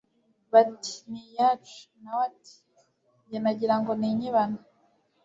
[0.51, 2.55] bati «ni iyacu.» na we ati
[3.27, 4.59] «jye nagira ngo ni inyibano